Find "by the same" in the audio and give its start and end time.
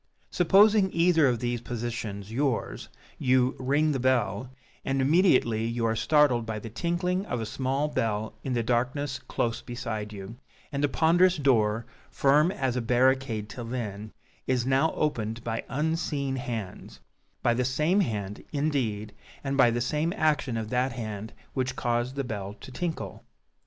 17.43-17.99, 19.55-20.13